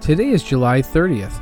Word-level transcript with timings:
Today 0.00 0.28
is 0.28 0.42
July 0.42 0.82
30th. 0.82 1.40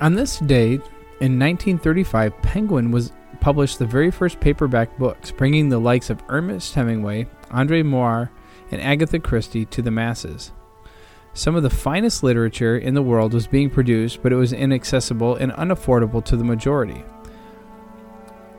On 0.00 0.14
this 0.14 0.38
date, 0.38 0.80
in 1.20 1.38
1935, 1.38 2.40
Penguin 2.42 2.90
was 2.90 3.12
published 3.40 3.78
the 3.78 3.86
very 3.86 4.10
first 4.10 4.40
paperback 4.40 4.96
books, 4.96 5.30
bringing 5.30 5.68
the 5.68 5.78
likes 5.78 6.10
of 6.10 6.22
Ernest 6.28 6.74
Hemingway, 6.74 7.26
Andre 7.50 7.82
Maurois, 7.82 8.28
and 8.70 8.80
Agatha 8.80 9.18
Christie 9.18 9.66
to 9.66 9.82
the 9.82 9.90
masses. 9.90 10.52
Some 11.34 11.56
of 11.56 11.62
the 11.62 11.70
finest 11.70 12.22
literature 12.22 12.78
in 12.78 12.94
the 12.94 13.02
world 13.02 13.34
was 13.34 13.46
being 13.46 13.68
produced, 13.68 14.22
but 14.22 14.32
it 14.32 14.36
was 14.36 14.52
inaccessible 14.52 15.34
and 15.36 15.52
unaffordable 15.52 16.24
to 16.24 16.36
the 16.36 16.44
majority. 16.44 17.04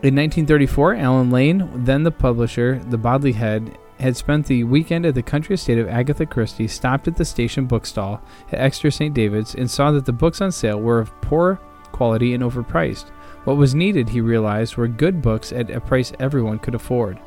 In 0.03 0.13
1934, 0.13 0.95
Allen 0.95 1.31
Lane, 1.31 1.69
then 1.73 2.03
the 2.03 2.11
publisher, 2.11 2.79
the 2.89 2.97
Bodley 2.97 3.31
Head, 3.31 3.77
had 3.99 4.17
spent 4.17 4.45
the 4.45 4.63
weekend 4.63 5.05
at 5.05 5.15
the 5.15 5.23
country 5.23 5.55
estate 5.55 5.77
of 5.77 5.87
Agatha 5.87 6.25
Christie, 6.25 6.67
stopped 6.67 7.07
at 7.07 7.15
the 7.15 7.25
station 7.25 7.65
bookstall 7.65 8.21
at 8.51 8.59
Exeter 8.59 8.91
St. 8.91 9.13
David's, 9.13 9.55
and 9.55 9.69
saw 9.69 9.91
that 9.91 10.05
the 10.05 10.13
books 10.13 10.41
on 10.41 10.51
sale 10.51 10.79
were 10.79 10.99
of 10.99 11.13
poor 11.21 11.59
quality 11.91 12.33
and 12.33 12.43
overpriced. 12.43 13.09
What 13.45 13.57
was 13.57 13.75
needed, 13.75 14.09
he 14.09 14.21
realized, 14.21 14.75
were 14.75 14.87
good 14.87 15.21
books 15.21 15.53
at 15.53 15.69
a 15.69 15.79
price 15.79 16.11
everyone 16.19 16.59
could 16.59 16.75
afford. 16.75 17.19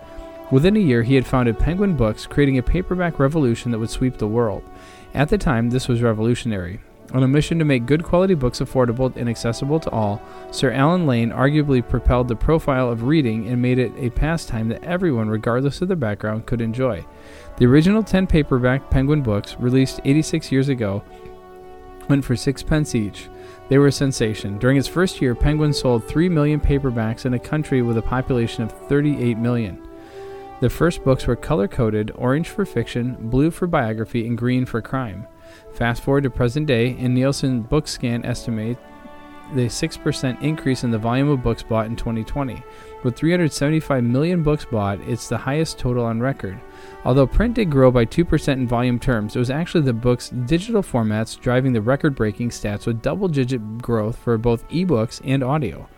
Within 0.51 0.77
a 0.77 0.81
year, 0.81 1.03
he 1.03 1.15
had 1.15 1.27
founded 1.27 1.59
Penguin 1.59 1.97
Books, 1.97 2.27
creating 2.27 2.59
a 2.59 2.63
paperback 2.63 3.19
revolution 3.19 3.71
that 3.71 3.79
would 3.79 3.91
sweep 3.91 4.19
the 4.19 4.27
world. 4.27 4.63
At 5.15 5.29
the 5.29 5.39
time, 5.39 5.71
this 5.71 5.89
was 5.89 6.03
revolutionary. 6.03 6.81
On 7.15 7.23
a 7.23 7.29
mission 7.29 7.59
to 7.59 7.65
make 7.65 7.87
good 7.87 8.05
quality 8.05 8.35
books 8.35 8.61
affordable 8.61 9.15
and 9.17 9.31
accessible 9.31 9.81
to 9.81 9.91
all, 9.91 10.21
Sir 10.51 10.73
Allen 10.73 11.07
Lane 11.07 11.31
arguably 11.31 11.87
propelled 11.87 12.29
the 12.29 12.37
profile 12.37 12.91
of 12.91 13.05
reading 13.05 13.49
and 13.49 13.63
made 13.63 13.79
it 13.79 13.93
a 13.97 14.11
pastime 14.11 14.69
that 14.69 14.85
everyone, 14.85 15.31
regardless 15.31 15.81
of 15.81 15.89
their 15.89 15.97
background, 15.97 16.45
could 16.45 16.61
enjoy. 16.61 17.05
The 17.57 17.67
original 17.67 18.03
10 18.03 18.27
paperback 18.27 18.91
Penguin 18.91 19.23
books, 19.23 19.57
released 19.59 20.01
86 20.05 20.53
years 20.53 20.69
ago, 20.69 21.03
went 22.11 22.25
for 22.25 22.37
sixpence 22.37 22.95
each. 22.95 23.29
They 23.69 23.79
were 23.79 23.87
a 23.87 23.93
sensation. 23.93 24.59
During 24.59 24.77
its 24.77 24.89
first 24.89 25.21
year, 25.23 25.35
Penguin 25.35 25.73
sold 25.73 26.05
3 26.05 26.29
million 26.29 26.61
paperbacks 26.61 27.25
in 27.25 27.35
a 27.35 27.39
country 27.39 27.81
with 27.81 27.97
a 27.97 28.03
population 28.03 28.65
of 28.65 28.73
38 28.89 29.39
million. 29.39 29.83
The 30.61 30.71
first 30.71 31.05
books 31.05 31.27
were 31.27 31.37
color 31.37 31.69
coded 31.69 32.11
orange 32.17 32.49
for 32.49 32.67
fiction, 32.67 33.17
blue 33.31 33.51
for 33.51 33.67
biography, 33.67 34.27
and 34.27 34.37
green 34.37 34.67
for 34.67 34.83
crime. 34.83 35.27
Fast 35.75 36.03
forward 36.03 36.25
to 36.25 36.31
present 36.31 36.67
day, 36.67 36.97
and 36.99 37.15
Nielsen 37.15 37.65
Bookscan 37.65 38.25
estimates 38.25 38.81
the 39.55 39.67
6% 39.67 40.43
increase 40.43 40.85
in 40.85 40.91
the 40.91 40.99
volume 40.99 41.31
of 41.31 41.43
books 41.43 41.63
bought 41.63 41.87
in 41.87 41.97
2020. 41.97 42.63
With 43.03 43.17
375 43.17 44.05
million 44.05 44.43
books 44.43 44.65
bought, 44.65 45.01
it's 45.03 45.29
the 45.29 45.39
highest 45.39 45.79
total 45.79 46.05
on 46.05 46.21
record. 46.21 46.61
Although 47.05 47.27
print 47.27 47.55
did 47.55 47.71
grow 47.71 47.91
by 47.91 48.05
2% 48.05 48.53
in 48.53 48.69
volume 48.69 48.99
terms, 48.99 49.37
it 49.37 49.39
was 49.39 49.51
actually 49.51 49.85
the 49.85 49.93
book's 49.93 50.31
digital 50.31 50.83
formats 50.83 51.39
driving 51.41 51.73
the 51.73 51.81
record 51.81 52.15
breaking 52.15 52.51
stats 52.51 52.87
with 52.87 53.03
double 53.03 53.29
digit 53.29 53.79
growth 53.79 54.19
for 54.19 54.37
both 54.37 54.69
ebooks 54.69 55.21
and 55.25 55.43
audio. 55.43 55.89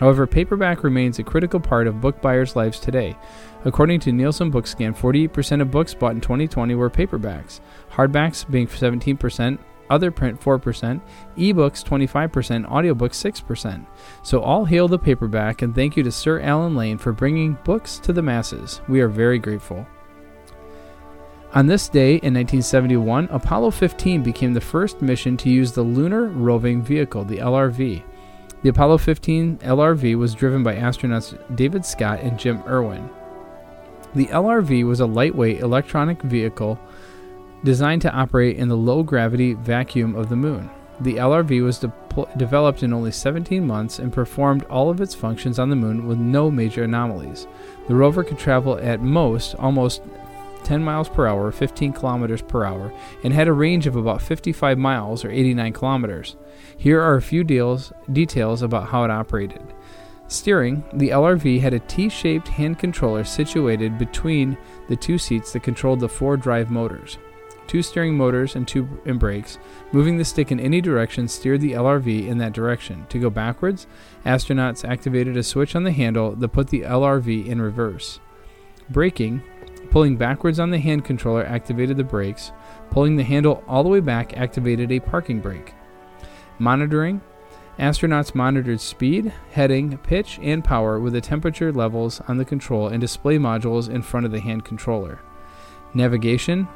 However, 0.00 0.26
paperback 0.26 0.84
remains 0.84 1.18
a 1.18 1.24
critical 1.24 1.60
part 1.60 1.86
of 1.86 2.00
book 2.00 2.20
buyers' 2.22 2.54
lives 2.54 2.78
today. 2.78 3.16
According 3.64 4.00
to 4.00 4.12
Nielsen 4.12 4.52
Bookscan, 4.52 4.96
48% 4.96 5.60
of 5.60 5.70
books 5.70 5.94
bought 5.94 6.12
in 6.12 6.20
2020 6.20 6.74
were 6.76 6.90
paperbacks, 6.90 7.60
hardbacks 7.90 8.48
being 8.48 8.68
17%, 8.68 9.58
other 9.90 10.10
print 10.10 10.40
4%, 10.40 11.00
ebooks 11.36 11.82
25%, 11.82 12.68
audiobooks 12.68 13.44
6%. 13.44 13.86
So 14.22 14.40
all 14.40 14.64
hail 14.64 14.86
the 14.86 14.98
paperback 14.98 15.62
and 15.62 15.74
thank 15.74 15.96
you 15.96 16.02
to 16.04 16.12
Sir 16.12 16.40
Allen 16.40 16.76
Lane 16.76 16.98
for 16.98 17.12
bringing 17.12 17.58
books 17.64 17.98
to 18.00 18.12
the 18.12 18.22
masses. 18.22 18.80
We 18.88 19.00
are 19.00 19.08
very 19.08 19.38
grateful. 19.38 19.86
On 21.54 21.66
this 21.66 21.88
day 21.88 22.10
in 22.16 22.34
1971, 22.34 23.28
Apollo 23.30 23.70
15 23.70 24.22
became 24.22 24.52
the 24.52 24.60
first 24.60 25.00
mission 25.00 25.36
to 25.38 25.48
use 25.48 25.72
the 25.72 25.82
Lunar 25.82 26.26
Roving 26.26 26.82
Vehicle, 26.82 27.24
the 27.24 27.38
LRV. 27.38 28.02
The 28.68 28.74
Apollo 28.74 28.98
15 28.98 29.60
LRV 29.60 30.16
was 30.16 30.34
driven 30.34 30.62
by 30.62 30.74
astronauts 30.74 31.34
David 31.56 31.86
Scott 31.86 32.20
and 32.20 32.38
Jim 32.38 32.62
Irwin. 32.66 33.08
The 34.14 34.26
LRV 34.26 34.86
was 34.86 35.00
a 35.00 35.06
lightweight 35.06 35.60
electronic 35.60 36.20
vehicle 36.20 36.78
designed 37.64 38.02
to 38.02 38.12
operate 38.12 38.58
in 38.58 38.68
the 38.68 38.76
low 38.76 39.02
gravity 39.02 39.54
vacuum 39.54 40.14
of 40.14 40.28
the 40.28 40.36
moon. 40.36 40.68
The 41.00 41.14
LRV 41.14 41.64
was 41.64 41.78
de- 41.78 41.92
developed 42.36 42.82
in 42.82 42.92
only 42.92 43.10
17 43.10 43.66
months 43.66 44.00
and 44.00 44.12
performed 44.12 44.64
all 44.64 44.90
of 44.90 45.00
its 45.00 45.14
functions 45.14 45.58
on 45.58 45.70
the 45.70 45.74
moon 45.74 46.06
with 46.06 46.18
no 46.18 46.50
major 46.50 46.84
anomalies. 46.84 47.46
The 47.86 47.94
rover 47.94 48.22
could 48.22 48.38
travel 48.38 48.76
at 48.76 49.00
most 49.00 49.54
almost 49.54 50.02
10 50.64 50.82
miles 50.82 51.08
per 51.08 51.26
hour, 51.26 51.50
15 51.50 51.92
kilometers 51.92 52.42
per 52.42 52.64
hour, 52.64 52.92
and 53.24 53.32
had 53.32 53.48
a 53.48 53.52
range 53.52 53.86
of 53.86 53.96
about 53.96 54.22
55 54.22 54.78
miles 54.78 55.24
or 55.24 55.30
89 55.30 55.72
kilometers. 55.72 56.36
Here 56.76 57.00
are 57.00 57.16
a 57.16 57.22
few 57.22 57.44
deals, 57.44 57.92
details 58.12 58.62
about 58.62 58.88
how 58.88 59.04
it 59.04 59.10
operated. 59.10 59.62
Steering, 60.28 60.84
the 60.92 61.08
LRV 61.08 61.60
had 61.60 61.72
a 61.72 61.80
T 61.80 62.10
shaped 62.10 62.48
hand 62.48 62.78
controller 62.78 63.24
situated 63.24 63.96
between 63.96 64.58
the 64.88 64.96
two 64.96 65.16
seats 65.16 65.52
that 65.52 65.62
controlled 65.62 66.00
the 66.00 66.08
four 66.08 66.36
drive 66.36 66.70
motors. 66.70 67.16
Two 67.66 67.82
steering 67.82 68.16
motors 68.16 68.54
and 68.54 68.66
two 68.66 68.88
and 69.04 69.18
brakes. 69.18 69.58
Moving 69.92 70.16
the 70.16 70.24
stick 70.24 70.50
in 70.50 70.60
any 70.60 70.80
direction 70.80 71.28
steered 71.28 71.60
the 71.60 71.72
LRV 71.72 72.26
in 72.26 72.38
that 72.38 72.54
direction. 72.54 73.06
To 73.10 73.18
go 73.18 73.28
backwards, 73.30 73.86
astronauts 74.24 74.88
activated 74.88 75.36
a 75.36 75.42
switch 75.42 75.76
on 75.76 75.84
the 75.84 75.92
handle 75.92 76.34
that 76.34 76.48
put 76.48 76.68
the 76.68 76.82
LRV 76.82 77.46
in 77.46 77.60
reverse. 77.60 78.20
Braking, 78.88 79.42
pulling 79.90 80.16
backwards 80.16 80.60
on 80.60 80.70
the 80.70 80.78
hand 80.78 81.04
controller 81.04 81.44
activated 81.44 81.96
the 81.96 82.04
brakes. 82.04 82.52
Pulling 82.90 83.16
the 83.16 83.24
handle 83.24 83.62
all 83.66 83.82
the 83.82 83.88
way 83.88 84.00
back 84.00 84.36
activated 84.36 84.90
a 84.92 85.00
parking 85.00 85.40
brake. 85.40 85.74
Monitoring, 86.58 87.20
Astronauts 87.78 88.34
monitored 88.34 88.80
speed, 88.80 89.32
heading, 89.52 89.98
pitch, 89.98 90.40
and 90.42 90.64
power 90.64 90.98
with 90.98 91.12
the 91.12 91.20
temperature 91.20 91.72
levels 91.72 92.20
on 92.26 92.36
the 92.36 92.44
control 92.44 92.88
and 92.88 93.00
display 93.00 93.38
modules 93.38 93.88
in 93.88 94.02
front 94.02 94.26
of 94.26 94.32
the 94.32 94.40
hand 94.40 94.64
controller. 94.64 95.20
Navigation 95.94 96.66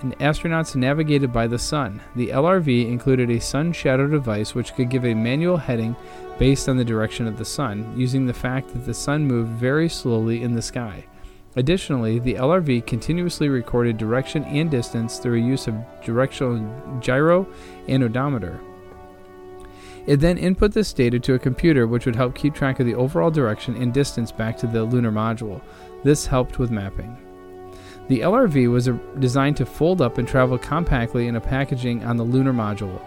and 0.00 0.18
astronauts 0.18 0.74
navigated 0.74 1.30
by 1.30 1.46
the 1.46 1.58
sun. 1.58 2.00
The 2.16 2.28
LRV 2.28 2.88
included 2.88 3.30
a 3.30 3.40
sun 3.40 3.72
shadow 3.72 4.06
device 4.06 4.54
which 4.54 4.74
could 4.74 4.88
give 4.88 5.04
a 5.04 5.14
manual 5.14 5.58
heading 5.58 5.94
based 6.38 6.70
on 6.70 6.78
the 6.78 6.84
direction 6.84 7.26
of 7.26 7.36
the 7.36 7.44
sun, 7.44 7.92
using 7.94 8.26
the 8.26 8.34
fact 8.34 8.72
that 8.72 8.86
the 8.86 8.94
sun 8.94 9.26
moved 9.26 9.50
very 9.50 9.90
slowly 9.90 10.42
in 10.42 10.54
the 10.54 10.62
sky. 10.62 11.04
Additionally, 11.56 12.18
the 12.18 12.34
LRV 12.34 12.86
continuously 12.86 13.48
recorded 13.48 13.96
direction 13.96 14.44
and 14.44 14.70
distance 14.70 15.18
through 15.18 15.38
a 15.38 15.46
use 15.46 15.66
of 15.66 15.74
directional 16.04 17.00
gyro 17.00 17.46
and 17.88 18.04
odometer. 18.04 18.60
It 20.06 20.20
then 20.20 20.38
input 20.38 20.72
this 20.72 20.92
data 20.92 21.18
to 21.18 21.34
a 21.34 21.38
computer 21.38 21.86
which 21.86 22.06
would 22.06 22.14
help 22.14 22.34
keep 22.34 22.54
track 22.54 22.78
of 22.78 22.86
the 22.86 22.94
overall 22.94 23.30
direction 23.30 23.74
and 23.76 23.92
distance 23.92 24.30
back 24.30 24.56
to 24.58 24.66
the 24.66 24.84
lunar 24.84 25.10
module. 25.10 25.60
This 26.04 26.26
helped 26.26 26.58
with 26.58 26.70
mapping. 26.70 27.16
The 28.08 28.20
LRV 28.20 28.70
was 28.70 28.88
uh, 28.88 28.92
designed 29.18 29.56
to 29.56 29.66
fold 29.66 30.00
up 30.00 30.18
and 30.18 30.28
travel 30.28 30.58
compactly 30.58 31.26
in 31.26 31.34
a 31.34 31.40
packaging 31.40 32.04
on 32.04 32.16
the 32.16 32.22
lunar 32.22 32.52
module. 32.52 33.00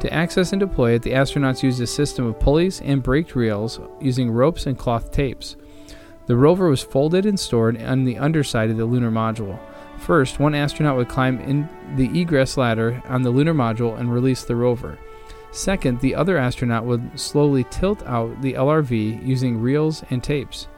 To 0.00 0.12
access 0.12 0.52
and 0.52 0.58
deploy 0.58 0.92
it, 0.92 1.02
the 1.02 1.12
astronauts 1.12 1.62
used 1.62 1.80
a 1.80 1.86
system 1.86 2.26
of 2.26 2.40
pulleys 2.40 2.80
and 2.80 3.02
braked 3.02 3.36
reels 3.36 3.78
using 4.00 4.30
ropes 4.30 4.66
and 4.66 4.76
cloth 4.76 5.12
tapes. 5.12 5.56
The 6.30 6.36
rover 6.36 6.68
was 6.68 6.80
folded 6.80 7.26
and 7.26 7.40
stored 7.40 7.82
on 7.82 8.04
the 8.04 8.16
underside 8.16 8.70
of 8.70 8.76
the 8.76 8.84
lunar 8.84 9.10
module. 9.10 9.58
First, 9.98 10.38
one 10.38 10.54
astronaut 10.54 10.96
would 10.96 11.08
climb 11.08 11.40
in 11.40 11.68
the 11.96 12.06
egress 12.20 12.56
ladder 12.56 13.02
on 13.08 13.22
the 13.22 13.30
lunar 13.30 13.52
module 13.52 13.98
and 13.98 14.14
release 14.14 14.44
the 14.44 14.54
rover. 14.54 14.96
Second, 15.50 15.98
the 15.98 16.14
other 16.14 16.36
astronaut 16.36 16.84
would 16.84 17.18
slowly 17.18 17.64
tilt 17.64 18.06
out 18.06 18.42
the 18.42 18.52
LRV 18.52 19.26
using 19.26 19.60
reels 19.60 20.04
and 20.08 20.22
tapes. 20.22 20.68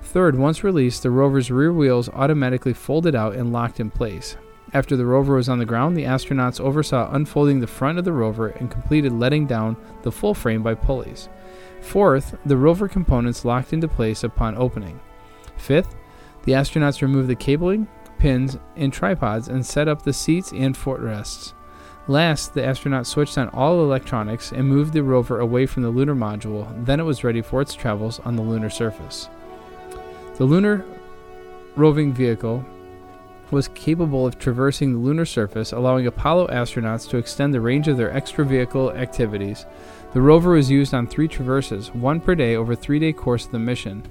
Third, 0.00 0.38
once 0.38 0.62
released, 0.62 1.02
the 1.02 1.10
rover's 1.10 1.50
rear 1.50 1.72
wheels 1.72 2.08
automatically 2.10 2.72
folded 2.72 3.16
out 3.16 3.34
and 3.34 3.52
locked 3.52 3.80
in 3.80 3.90
place. 3.90 4.36
After 4.72 4.96
the 4.96 5.06
rover 5.06 5.34
was 5.34 5.48
on 5.48 5.58
the 5.58 5.64
ground, 5.64 5.96
the 5.96 6.04
astronauts 6.04 6.60
oversaw 6.60 7.10
unfolding 7.12 7.58
the 7.58 7.66
front 7.66 7.98
of 7.98 8.04
the 8.04 8.12
rover 8.12 8.48
and 8.48 8.70
completed 8.70 9.12
letting 9.12 9.46
down 9.46 9.76
the 10.02 10.12
full 10.12 10.34
frame 10.34 10.62
by 10.62 10.74
pulleys. 10.74 11.28
Fourth, 11.80 12.36
the 12.46 12.56
rover 12.56 12.86
components 12.86 13.44
locked 13.44 13.72
into 13.72 13.88
place 13.88 14.22
upon 14.22 14.56
opening. 14.56 15.00
Fifth, 15.56 15.96
the 16.44 16.52
astronauts 16.52 17.02
removed 17.02 17.28
the 17.28 17.34
cabling, 17.34 17.88
pins 18.18 18.58
and 18.76 18.92
tripods 18.92 19.48
and 19.48 19.64
set 19.64 19.88
up 19.88 20.02
the 20.02 20.12
seats 20.12 20.52
and 20.52 20.76
footrests. 20.76 21.54
Last, 22.06 22.54
the 22.54 22.60
astronauts 22.60 23.06
switched 23.06 23.38
on 23.38 23.48
all 23.48 23.82
electronics 23.82 24.52
and 24.52 24.68
moved 24.68 24.92
the 24.92 25.02
rover 25.02 25.40
away 25.40 25.66
from 25.66 25.82
the 25.82 25.90
lunar 25.90 26.14
module. 26.14 26.84
Then 26.84 27.00
it 27.00 27.04
was 27.04 27.24
ready 27.24 27.42
for 27.42 27.60
its 27.60 27.74
travels 27.74 28.20
on 28.20 28.36
the 28.36 28.42
lunar 28.42 28.70
surface. 28.70 29.28
The 30.36 30.44
lunar 30.44 30.84
roving 31.76 32.12
vehicle 32.12 32.64
was 33.52 33.68
capable 33.68 34.26
of 34.26 34.38
traversing 34.38 34.92
the 34.92 34.98
lunar 34.98 35.24
surface, 35.24 35.72
allowing 35.72 36.06
Apollo 36.06 36.48
astronauts 36.48 37.08
to 37.08 37.16
extend 37.16 37.52
the 37.52 37.60
range 37.60 37.88
of 37.88 37.96
their 37.96 38.10
extravehicular 38.10 38.96
activities. 38.96 39.66
The 40.12 40.20
rover 40.20 40.50
was 40.50 40.70
used 40.70 40.94
on 40.94 41.06
three 41.06 41.28
traverses, 41.28 41.94
one 41.94 42.20
per 42.20 42.34
day 42.34 42.56
over 42.56 42.74
three 42.74 42.98
day 42.98 43.12
course 43.12 43.46
of 43.46 43.52
the 43.52 43.58
mission. 43.58 44.02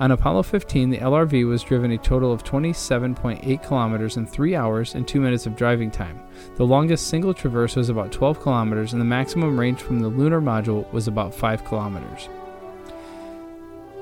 On 0.00 0.10
Apollo 0.10 0.42
15, 0.42 0.90
the 0.90 0.98
LRV 0.98 1.46
was 1.46 1.62
driven 1.62 1.92
a 1.92 1.98
total 1.98 2.32
of 2.32 2.42
27.8 2.42 3.62
kilometers 3.62 4.16
in 4.16 4.26
3 4.26 4.56
hours 4.56 4.96
and 4.96 5.06
2 5.06 5.20
minutes 5.20 5.46
of 5.46 5.54
driving 5.54 5.92
time. 5.92 6.20
The 6.56 6.66
longest 6.66 7.06
single 7.06 7.32
traverse 7.32 7.76
was 7.76 7.90
about 7.90 8.10
12 8.10 8.40
kilometers, 8.40 8.92
and 8.92 9.00
the 9.00 9.06
maximum 9.06 9.58
range 9.58 9.80
from 9.80 10.00
the 10.00 10.08
lunar 10.08 10.40
module 10.40 10.90
was 10.92 11.06
about 11.06 11.32
5 11.32 11.64
kilometers. 11.64 12.28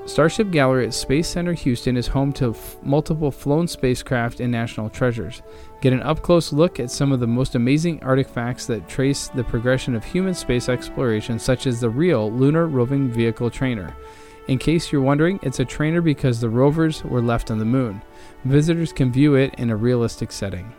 Starship 0.05 0.51
Gallery 0.51 0.85
at 0.85 0.93
Space 0.93 1.29
Center 1.29 1.53
Houston 1.53 1.95
is 1.95 2.07
home 2.07 2.33
to 2.33 2.49
f- 2.49 2.77
multiple 2.83 3.31
flown 3.31 3.69
spacecraft 3.69 4.41
and 4.41 4.51
national 4.51 4.89
treasures. 4.89 5.41
Get 5.79 5.93
an 5.93 6.01
up 6.01 6.21
close 6.21 6.51
look 6.51 6.77
at 6.79 6.91
some 6.91 7.13
of 7.13 7.21
the 7.21 7.27
most 7.27 7.55
amazing 7.55 8.03
artifacts 8.03 8.65
that 8.65 8.89
trace 8.89 9.29
the 9.29 9.45
progression 9.45 9.95
of 9.95 10.03
human 10.03 10.33
space 10.33 10.67
exploration, 10.67 11.39
such 11.39 11.67
as 11.67 11.79
the 11.79 11.89
real 11.89 12.29
Lunar 12.29 12.67
Roving 12.67 13.09
Vehicle 13.09 13.49
Trainer. 13.49 13.95
In 14.49 14.57
case 14.57 14.91
you're 14.91 15.01
wondering, 15.01 15.39
it's 15.41 15.61
a 15.61 15.65
trainer 15.65 16.01
because 16.01 16.41
the 16.41 16.49
rovers 16.49 17.01
were 17.05 17.21
left 17.21 17.49
on 17.49 17.57
the 17.57 17.65
moon. 17.65 18.01
Visitors 18.43 18.91
can 18.91 19.09
view 19.09 19.35
it 19.35 19.55
in 19.57 19.69
a 19.69 19.75
realistic 19.75 20.33
setting. 20.33 20.73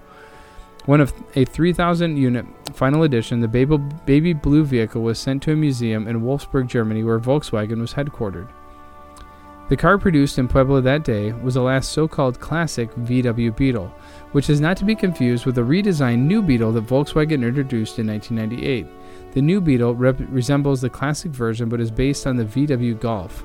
One 0.85 1.01
of 1.01 1.13
a 1.35 1.45
3,000 1.45 2.15
unit 2.15 2.45
final 2.73 3.01
edition, 3.01 3.41
the 3.41 3.47
baby 3.47 4.33
blue 4.33 4.63
vehicle 4.63 5.01
was 5.01 5.17
sent 5.17 5.41
to 5.43 5.53
a 5.53 5.55
museum 5.55 6.07
in 6.07 6.21
Wolfsburg, 6.21 6.67
Germany, 6.67 7.03
where 7.03 7.19
Volkswagen 7.19 7.81
was 7.81 7.95
headquartered. 7.95 8.47
The 9.67 9.77
car 9.77 9.97
produced 9.97 10.37
in 10.37 10.47
Puebla 10.47 10.81
that 10.81 11.03
day 11.03 11.31
was 11.31 11.55
the 11.55 11.61
last 11.61 11.91
so 11.91 12.07
called 12.07 12.39
classic 12.39 12.93
VW 12.97 13.55
Beetle, 13.55 13.91
which 14.31 14.47
is 14.47 14.61
not 14.61 14.77
to 14.77 14.85
be 14.85 14.93
confused 14.93 15.47
with 15.47 15.55
the 15.55 15.61
redesigned 15.61 16.19
new 16.19 16.43
Beetle 16.43 16.71
that 16.73 16.85
Volkswagen 16.85 17.43
introduced 17.43 17.97
in 17.97 18.05
1998. 18.05 18.85
The 19.33 19.41
new 19.41 19.59
Beetle 19.59 19.95
rep- 19.95 20.19
resembles 20.29 20.81
the 20.81 20.89
classic 20.89 21.31
version 21.31 21.67
but 21.67 21.81
is 21.81 21.89
based 21.89 22.27
on 22.27 22.35
the 22.35 22.45
VW 22.45 22.99
Golf. 22.99 23.43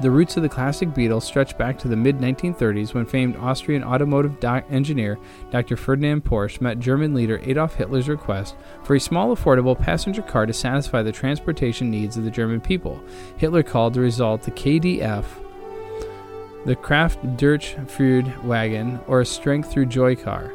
The 0.00 0.10
roots 0.12 0.36
of 0.36 0.44
the 0.44 0.48
classic 0.48 0.94
Beetle 0.94 1.20
stretch 1.20 1.58
back 1.58 1.76
to 1.80 1.88
the 1.88 1.96
mid 1.96 2.18
1930s 2.18 2.94
when 2.94 3.04
famed 3.04 3.36
Austrian 3.36 3.82
automotive 3.82 4.38
doc- 4.38 4.64
engineer 4.70 5.18
Dr. 5.50 5.76
Ferdinand 5.76 6.24
Porsche 6.24 6.60
met 6.60 6.78
German 6.78 7.14
leader 7.14 7.40
Adolf 7.42 7.74
Hitler's 7.74 8.08
request 8.08 8.54
for 8.84 8.94
a 8.94 9.00
small, 9.00 9.34
affordable 9.34 9.76
passenger 9.76 10.22
car 10.22 10.46
to 10.46 10.52
satisfy 10.52 11.02
the 11.02 11.10
transportation 11.10 11.90
needs 11.90 12.16
of 12.16 12.22
the 12.22 12.30
German 12.30 12.60
people. 12.60 13.02
Hitler 13.38 13.64
called 13.64 13.94
the 13.94 14.00
result 14.00 14.42
the 14.42 14.52
KDF, 14.52 15.24
the 16.64 16.76
Kraft 16.76 17.36
durch 17.36 17.74
Freude 17.88 18.44
wagon, 18.44 19.00
or 19.08 19.20
a 19.20 19.26
strength 19.26 19.72
through 19.72 19.86
joy 19.86 20.14
car. 20.14 20.52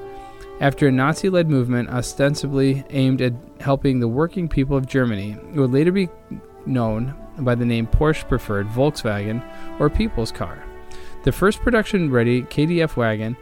After 0.61 0.87
a 0.87 0.91
Nazi 0.91 1.29
led 1.29 1.49
movement 1.49 1.89
ostensibly 1.89 2.85
aimed 2.91 3.21
at 3.21 3.33
helping 3.59 3.99
the 3.99 4.07
working 4.07 4.47
people 4.47 4.77
of 4.77 4.87
Germany, 4.87 5.35
it 5.53 5.59
would 5.59 5.73
later 5.73 5.91
be 5.91 6.07
known 6.65 7.15
by 7.39 7.55
the 7.55 7.65
name 7.65 7.87
Porsche 7.87 8.27
Preferred 8.27 8.67
Volkswagen 8.67 9.43
or 9.79 9.89
People's 9.89 10.31
Car. 10.31 10.63
The 11.23 11.31
first 11.31 11.61
production 11.61 12.11
ready 12.11 12.43
KDF 12.43 12.95
wagon 12.95 13.37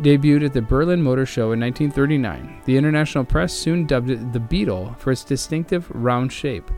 debuted 0.00 0.46
at 0.46 0.52
the 0.52 0.62
Berlin 0.62 1.02
Motor 1.02 1.26
Show 1.26 1.52
in 1.52 1.60
1939. 1.60 2.62
The 2.64 2.76
international 2.76 3.24
press 3.24 3.52
soon 3.52 3.86
dubbed 3.86 4.10
it 4.10 4.32
the 4.32 4.40
Beetle 4.40 4.94
for 4.98 5.12
its 5.12 5.24
distinctive 5.24 5.90
round 5.90 6.32
shape. 6.32 6.70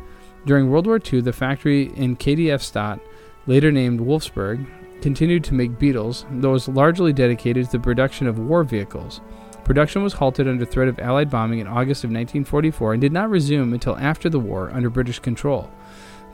During 0.47 0.69
World 0.69 0.87
War 0.87 1.01
II, 1.13 1.21
the 1.21 1.33
factory 1.33 1.93
in 1.95 2.17
KDF 2.17 2.99
later 3.47 3.71
named 3.71 4.01
Wolfsburg, 4.01 4.67
continued 5.01 5.45
to 5.45 5.55
make 5.55 5.79
Beetles, 5.79 6.25
though 6.31 6.53
was 6.53 6.69
largely 6.69 7.13
dedicated 7.13 7.67
to 7.67 7.73
the 7.73 7.81
production 7.81 8.27
of 8.27 8.39
war 8.39 8.65
vehicles. 8.65 9.21
Production 9.65 10.03
was 10.03 10.13
halted 10.13 10.47
under 10.47 10.65
threat 10.67 10.89
of 10.89 10.99
Allied 10.99 11.31
bombing 11.31 11.59
in 11.59 11.67
August 11.67 12.05
of 12.05 12.11
1944 12.11 12.93
and 12.93 13.01
did 13.01 13.13
not 13.13 13.31
resume 13.31 13.73
until 13.73 13.97
after 13.97 14.29
the 14.29 14.39
war 14.39 14.71
under 14.73 14.91
British 14.91 15.19
control. 15.19 15.71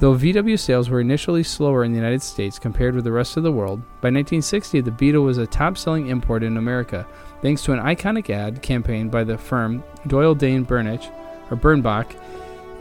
Though 0.00 0.14
VW 0.14 0.58
sales 0.58 0.88
were 0.88 1.00
initially 1.00 1.42
slower 1.42 1.84
in 1.84 1.92
the 1.92 1.98
United 1.98 2.22
States 2.22 2.58
compared 2.58 2.94
with 2.94 3.04
the 3.04 3.12
rest 3.12 3.36
of 3.36 3.42
the 3.42 3.52
world, 3.52 3.80
by 4.00 4.08
1960 4.08 4.80
the 4.80 4.90
Beetle 4.90 5.22
was 5.22 5.38
a 5.38 5.46
top 5.46 5.76
selling 5.78 6.08
import 6.08 6.42
in 6.42 6.56
America, 6.56 7.06
thanks 7.42 7.62
to 7.64 7.72
an 7.72 7.78
iconic 7.78 8.30
ad 8.30 8.62
campaign 8.62 9.08
by 9.08 9.22
the 9.22 9.38
firm 9.38 9.84
Doyle 10.06 10.34
Dane 10.34 10.64
Burnich, 10.64 11.12
or 11.50 11.56
Bernbach. 11.56 12.16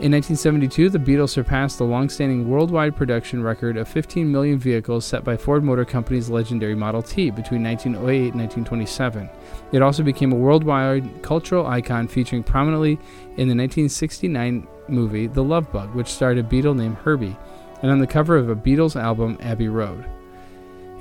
In 0.00 0.12
1972, 0.12 0.88
the 0.88 0.98
Beetle 0.98 1.28
surpassed 1.28 1.76
the 1.76 1.84
long 1.84 2.08
standing 2.08 2.48
worldwide 2.48 2.96
production 2.96 3.42
record 3.42 3.76
of 3.76 3.86
15 3.86 4.32
million 4.32 4.58
vehicles 4.58 5.04
set 5.04 5.24
by 5.24 5.36
Ford 5.36 5.62
Motor 5.62 5.84
Company's 5.84 6.30
legendary 6.30 6.74
Model 6.74 7.02
T 7.02 7.28
between 7.28 7.62
1908 7.62 8.32
and 8.32 8.40
1927. 8.40 9.28
It 9.72 9.82
also 9.82 10.02
became 10.02 10.32
a 10.32 10.36
worldwide 10.36 11.22
cultural 11.22 11.66
icon 11.66 12.08
featuring 12.08 12.42
prominently 12.42 12.92
in 12.92 13.46
the 13.46 13.54
1969 13.54 14.66
movie 14.88 15.26
The 15.26 15.44
Love 15.44 15.70
Bug, 15.70 15.94
which 15.94 16.08
starred 16.08 16.38
a 16.38 16.42
Beetle 16.42 16.72
named 16.72 16.96
Herbie, 16.96 17.36
and 17.82 17.90
on 17.90 17.98
the 17.98 18.06
cover 18.06 18.38
of 18.38 18.48
a 18.48 18.56
Beatles 18.56 18.98
album, 18.98 19.36
Abbey 19.42 19.68
Road. 19.68 20.06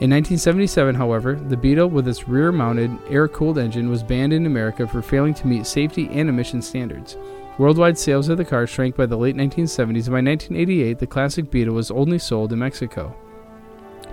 In 0.01 0.11
1977, 0.11 0.95
however, 0.95 1.35
the 1.35 1.55
Beetle 1.55 1.89
with 1.89 2.05
its 2.05 2.27
rear 2.27 2.51
mounted, 2.51 2.91
air 3.09 3.29
cooled 3.29 3.59
engine 3.59 3.89
was 3.89 4.03
banned 4.03 4.33
in 4.33 4.45
America 4.45 4.85
for 4.85 5.01
failing 5.01 5.35
to 5.35 5.47
meet 5.47 5.65
safety 5.65 6.09
and 6.09 6.27
emission 6.27 6.61
standards. 6.61 7.15
Worldwide 7.59 7.97
sales 7.97 8.29
of 8.29 8.37
the 8.37 8.45
car 8.45 8.65
shrank 8.65 8.95
by 8.95 9.05
the 9.05 9.17
late 9.17 9.35
1970s, 9.35 9.79
and 9.79 9.89
by 9.89 10.21
1988, 10.21 10.97
the 10.97 11.05
classic 11.05 11.51
Beetle 11.51 11.75
was 11.75 11.91
only 11.91 12.17
sold 12.17 12.53
in 12.53 12.59
Mexico. 12.59 13.13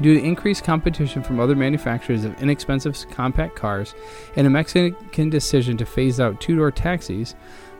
Due 0.00 0.14
to 0.14 0.26
increased 0.26 0.64
competition 0.64 1.22
from 1.22 1.38
other 1.38 1.54
manufacturers 1.54 2.24
of 2.24 2.42
inexpensive 2.42 2.96
compact 3.08 3.54
cars 3.54 3.94
and 4.34 4.48
a 4.48 4.50
Mexican 4.50 5.30
decision 5.30 5.76
to 5.76 5.86
phase 5.86 6.18
out 6.18 6.40
two 6.40 6.56
door 6.56 6.72
taxis, 6.72 7.36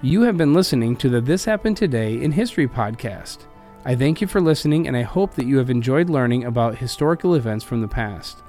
You 0.00 0.22
have 0.22 0.36
been 0.36 0.54
listening 0.54 0.94
to 0.98 1.08
the 1.08 1.20
This 1.20 1.44
Happened 1.44 1.76
Today 1.76 2.22
in 2.22 2.30
History 2.30 2.68
podcast. 2.68 3.38
I 3.84 3.96
thank 3.96 4.20
you 4.20 4.28
for 4.28 4.40
listening 4.40 4.86
and 4.86 4.96
I 4.96 5.02
hope 5.02 5.34
that 5.34 5.46
you 5.46 5.58
have 5.58 5.70
enjoyed 5.70 6.08
learning 6.08 6.44
about 6.44 6.78
historical 6.78 7.34
events 7.34 7.64
from 7.64 7.80
the 7.80 7.88
past. 7.88 8.44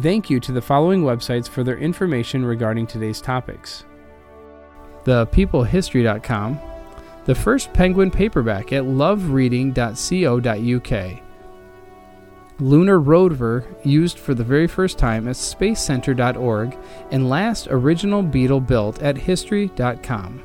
Thank 0.00 0.28
you 0.28 0.40
to 0.40 0.52
the 0.52 0.60
following 0.60 1.02
websites 1.02 1.48
for 1.48 1.64
their 1.64 1.78
information 1.78 2.44
regarding 2.44 2.86
today's 2.86 3.22
topics 3.22 3.84
thepeoplehistory.com, 5.04 6.60
the 7.24 7.34
first 7.34 7.72
Penguin 7.72 8.10
paperback 8.10 8.74
at 8.74 8.84
lovereading.co.uk, 8.84 11.22
Lunar 12.60 13.00
Rover 13.00 13.64
used 13.82 14.18
for 14.18 14.34
the 14.34 14.44
very 14.44 14.66
first 14.66 14.98
time 14.98 15.26
at 15.26 15.36
spacecenter.org, 15.36 16.76
and 17.10 17.30
last 17.30 17.68
original 17.70 18.22
Beetle 18.22 18.60
built 18.60 19.00
at 19.00 19.16
history.com. 19.16 20.44